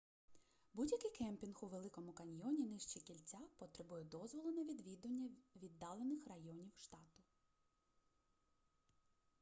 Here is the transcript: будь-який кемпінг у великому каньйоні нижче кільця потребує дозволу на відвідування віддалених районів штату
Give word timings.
будь-який 0.73 1.11
кемпінг 1.11 1.55
у 1.61 1.67
великому 1.67 2.13
каньйоні 2.13 2.65
нижче 2.65 2.99
кільця 2.99 3.37
потребує 3.57 4.03
дозволу 4.03 4.51
на 4.51 4.63
відвідування 4.63 5.29
віддалених 5.55 6.27
районів 6.27 6.71
штату 6.75 7.23